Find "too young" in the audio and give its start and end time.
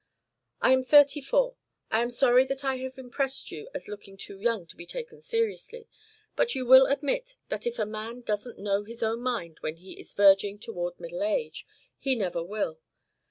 4.17-4.65